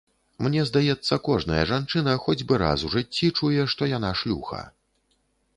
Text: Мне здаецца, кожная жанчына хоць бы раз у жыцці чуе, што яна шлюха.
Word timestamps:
Мне 0.45 0.61
здаецца, 0.69 1.19
кожная 1.27 1.59
жанчына 1.73 2.17
хоць 2.25 2.45
бы 2.53 2.61
раз 2.63 2.79
у 2.89 2.91
жыцці 2.97 3.33
чуе, 3.37 3.69
што 3.75 3.93
яна 3.97 4.11
шлюха. 4.23 4.67